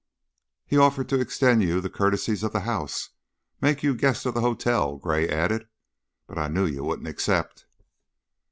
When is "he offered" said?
0.65-1.09